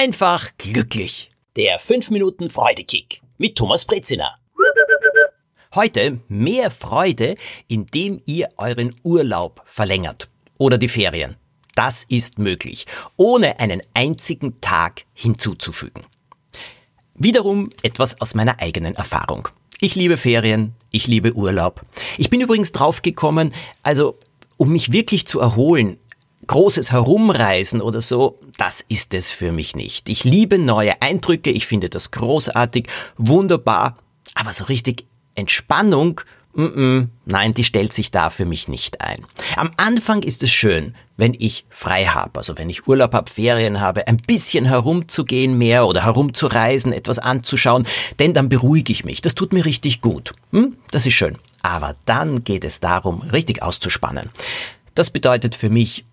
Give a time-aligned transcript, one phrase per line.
[0.00, 1.30] einfach glücklich.
[1.56, 4.34] Der 5 Minuten Freudekick mit Thomas Brezina.
[5.74, 7.34] Heute mehr Freude,
[7.68, 11.36] indem ihr euren Urlaub verlängert oder die Ferien.
[11.74, 12.86] Das ist möglich,
[13.18, 16.06] ohne einen einzigen Tag hinzuzufügen.
[17.12, 19.48] Wiederum etwas aus meiner eigenen Erfahrung.
[19.80, 21.84] Ich liebe Ferien, ich liebe Urlaub.
[22.16, 24.18] Ich bin übrigens draufgekommen, also
[24.56, 25.98] um mich wirklich zu erholen,
[26.50, 30.08] großes Herumreisen oder so, das ist es für mich nicht.
[30.08, 33.96] Ich liebe neue Eindrücke, ich finde das großartig, wunderbar,
[34.34, 36.22] aber so richtig Entspannung,
[36.54, 39.24] mm -mm, nein, die stellt sich da für mich nicht ein.
[39.54, 43.80] Am Anfang ist es schön, wenn ich frei habe, also wenn ich Urlaub habe, Ferien
[43.80, 47.86] habe, ein bisschen herumzugehen mehr oder herumzureisen, etwas anzuschauen,
[48.18, 49.20] denn dann beruhige ich mich.
[49.20, 50.34] Das tut mir richtig gut.
[50.50, 50.76] Hm?
[50.90, 51.38] Das ist schön.
[51.62, 54.30] Aber dann geht es darum, richtig auszuspannen.
[54.96, 56.04] Das bedeutet für mich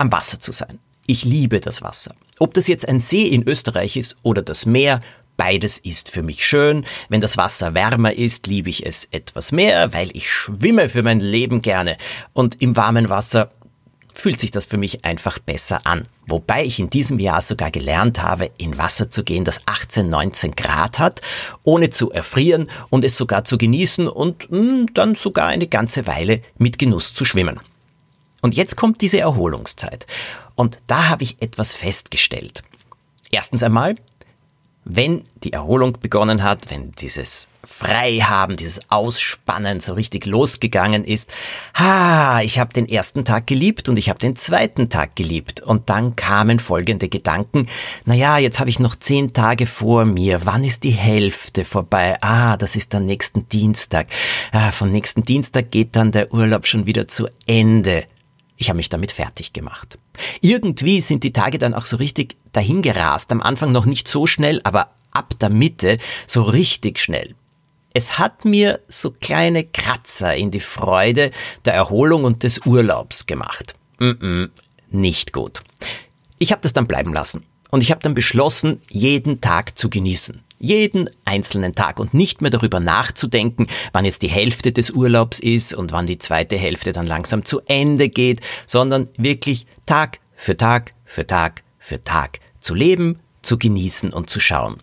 [0.00, 0.78] am Wasser zu sein.
[1.06, 2.14] Ich liebe das Wasser.
[2.38, 5.00] Ob das jetzt ein See in Österreich ist oder das Meer,
[5.36, 6.84] beides ist für mich schön.
[7.08, 11.20] Wenn das Wasser wärmer ist, liebe ich es etwas mehr, weil ich schwimme für mein
[11.20, 11.98] Leben gerne.
[12.32, 13.50] Und im warmen Wasser
[14.14, 16.02] fühlt sich das für mich einfach besser an.
[16.26, 20.52] Wobei ich in diesem Jahr sogar gelernt habe, in Wasser zu gehen, das 18, 19
[20.52, 21.20] Grad hat,
[21.62, 26.06] ohne zu erfrieren und es sogar zu genießen und mh, hm, dann sogar eine ganze
[26.06, 27.60] Weile mit Genuss zu schwimmen.
[28.40, 30.06] Und jetzt kommt diese Erholungszeit.
[30.54, 32.62] Und da habe ich etwas festgestellt.
[33.30, 33.96] Erstens einmal,
[34.84, 41.30] wenn die Erholung begonnen hat, wenn dieses Freihaben, dieses Ausspannen so richtig losgegangen ist,
[41.74, 45.60] ha, ich habe den ersten Tag geliebt und ich habe den zweiten Tag geliebt.
[45.60, 47.68] Und dann kamen folgende Gedanken,
[48.06, 52.16] naja, jetzt habe ich noch zehn Tage vor mir, wann ist die Hälfte vorbei?
[52.22, 54.08] Ah, das ist dann nächsten Dienstag.
[54.50, 58.04] Ah, von nächsten Dienstag geht dann der Urlaub schon wieder zu Ende.
[58.60, 59.98] Ich habe mich damit fertig gemacht.
[60.42, 63.32] Irgendwie sind die Tage dann auch so richtig dahingerast.
[63.32, 67.34] Am Anfang noch nicht so schnell, aber ab der Mitte so richtig schnell.
[67.94, 71.30] Es hat mir so kleine Kratzer in die Freude
[71.64, 73.74] der Erholung und des Urlaubs gemacht.
[73.98, 74.50] Mm -mm,
[74.90, 75.62] nicht gut.
[76.38, 80.42] Ich habe das dann bleiben lassen und ich habe dann beschlossen, jeden Tag zu genießen
[80.60, 85.74] jeden einzelnen Tag und nicht mehr darüber nachzudenken, wann jetzt die Hälfte des Urlaubs ist
[85.74, 90.92] und wann die zweite Hälfte dann langsam zu Ende geht, sondern wirklich Tag für Tag
[91.04, 94.76] für Tag für Tag zu leben, zu genießen und zu schauen.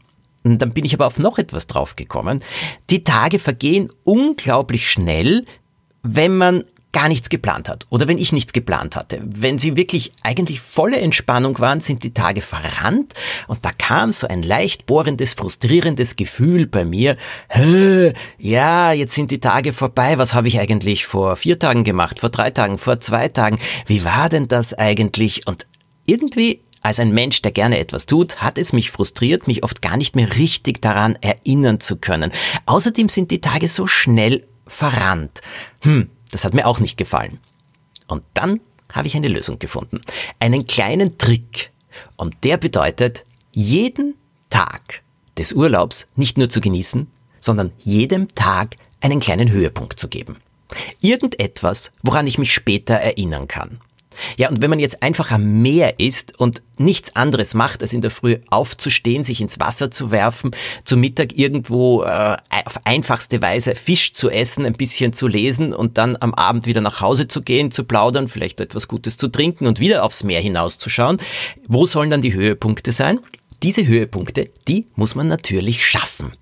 [0.43, 2.44] Und dann bin ich aber auf noch etwas draufgekommen.
[2.89, 5.45] Die Tage vergehen unglaublich schnell,
[6.03, 6.63] wenn man
[6.97, 9.19] gar nichts geplant hat oder wenn ich nichts geplant hatte.
[9.23, 13.13] Wenn sie wirklich eigentlich volle Entspannung waren, sind die Tage verrannt
[13.47, 17.15] und da kam so ein leicht bohrendes, frustrierendes Gefühl bei mir.
[18.39, 20.17] Ja, jetzt sind die Tage vorbei.
[20.17, 23.59] Was habe ich eigentlich vor vier Tagen gemacht, vor drei Tagen, vor zwei Tagen?
[23.85, 25.45] Wie war denn das eigentlich?
[25.45, 25.67] Und
[26.07, 29.97] irgendwie als ein Mensch, der gerne etwas tut, hat es mich frustriert, mich oft gar
[29.97, 32.31] nicht mehr richtig daran erinnern zu können.
[32.65, 35.41] Außerdem sind die Tage so schnell verrannt.
[35.83, 37.39] Hm, das hat mir auch nicht gefallen.
[38.07, 38.59] Und dann
[38.91, 40.01] habe ich eine Lösung gefunden.
[40.39, 41.71] Einen kleinen Trick.
[42.15, 44.15] Und der bedeutet, jeden
[44.49, 45.01] Tag
[45.38, 47.07] des Urlaubs nicht nur zu genießen,
[47.39, 50.38] sondern jedem Tag einen kleinen Höhepunkt zu geben.
[51.01, 53.81] Irgendetwas, woran ich mich später erinnern kann.
[54.38, 58.01] Ja, und wenn man jetzt einfach am Meer ist und nichts anderes macht, als in
[58.01, 60.51] der Früh aufzustehen, sich ins Wasser zu werfen,
[60.83, 65.97] zu Mittag irgendwo äh, auf einfachste Weise Fisch zu essen, ein bisschen zu lesen und
[65.97, 69.67] dann am Abend wieder nach Hause zu gehen, zu plaudern, vielleicht etwas Gutes zu trinken
[69.67, 71.17] und wieder aufs Meer hinauszuschauen,
[71.67, 73.19] wo sollen dann die Höhepunkte sein?
[73.63, 76.33] Diese Höhepunkte, die muss man natürlich schaffen.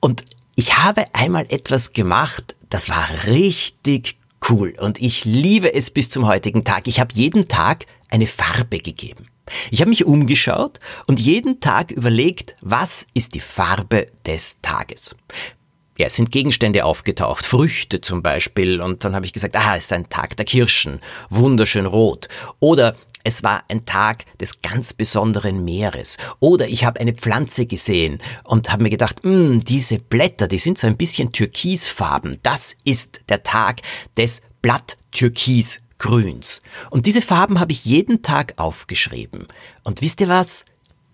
[0.00, 0.24] Und
[0.54, 6.26] ich habe einmal etwas gemacht, das war richtig cool und ich liebe es bis zum
[6.26, 6.88] heutigen Tag.
[6.88, 9.26] Ich habe jeden Tag eine Farbe gegeben.
[9.70, 15.16] Ich habe mich umgeschaut und jeden Tag überlegt, was ist die Farbe des Tages.
[15.98, 19.84] Ja, es sind Gegenstände aufgetaucht, Früchte zum Beispiel, und dann habe ich gesagt, ah, es
[19.84, 22.28] ist ein Tag der Kirschen, wunderschön rot.
[22.58, 26.16] Oder es war ein Tag des ganz besonderen Meeres.
[26.38, 30.78] Oder ich habe eine Pflanze gesehen und habe mir gedacht, hm, diese Blätter, die sind
[30.78, 32.38] so ein bisschen türkisfarben.
[32.42, 33.82] Das ist der Tag
[34.16, 36.60] des Blatttürkisgrüns.
[36.90, 39.46] Und diese Farben habe ich jeden Tag aufgeschrieben.
[39.84, 40.64] Und wisst ihr was?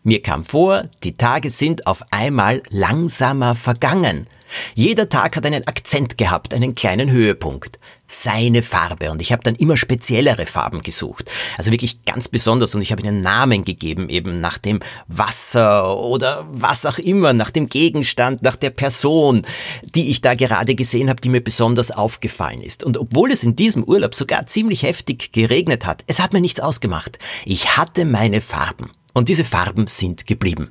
[0.02, 4.28] Mir kam vor, die Tage sind auf einmal langsamer vergangen.
[4.74, 7.78] Jeder Tag hat einen Akzent gehabt, einen kleinen Höhepunkt.
[8.08, 9.10] Seine Farbe.
[9.10, 11.28] Und ich habe dann immer speziellere Farben gesucht.
[11.58, 12.74] Also wirklich ganz besonders.
[12.74, 17.50] Und ich habe ihnen Namen gegeben, eben nach dem Wasser oder was auch immer, nach
[17.50, 19.42] dem Gegenstand, nach der Person,
[19.82, 22.84] die ich da gerade gesehen habe, die mir besonders aufgefallen ist.
[22.84, 26.60] Und obwohl es in diesem Urlaub sogar ziemlich heftig geregnet hat, es hat mir nichts
[26.60, 27.18] ausgemacht.
[27.44, 28.92] Ich hatte meine Farben.
[29.14, 30.70] Und diese Farben sind geblieben.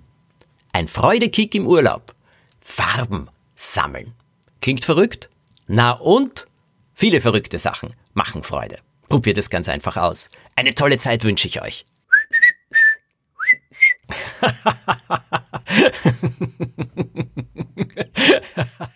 [0.72, 2.16] Ein Freudekick im Urlaub.
[2.60, 4.14] Farben sammeln.
[4.62, 5.30] Klingt verrückt?
[5.68, 6.46] Na und?
[6.94, 8.80] Viele verrückte Sachen machen Freude.
[9.10, 10.30] Probiert es ganz einfach aus.
[10.56, 11.86] Eine tolle Zeit wünsche ich euch.